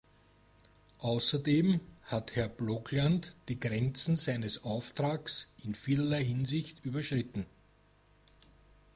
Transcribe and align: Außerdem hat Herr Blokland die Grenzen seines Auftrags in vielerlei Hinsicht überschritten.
Außerdem 0.97 1.79
hat 2.05 2.35
Herr 2.35 2.49
Blokland 2.49 3.35
die 3.49 3.59
Grenzen 3.59 4.15
seines 4.15 4.63
Auftrags 4.63 5.51
in 5.63 5.75
vielerlei 5.75 6.23
Hinsicht 6.23 6.83
überschritten. 6.83 7.45